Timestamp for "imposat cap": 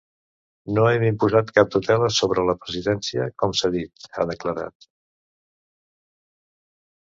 1.09-1.69